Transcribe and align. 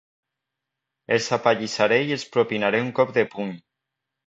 Els 1.17 1.27
apallissaré 1.37 2.01
i 2.07 2.17
els 2.17 2.25
propinaré 2.39 2.83
un 2.87 2.91
cop 3.03 3.15
de 3.21 3.29
puny! 3.37 3.57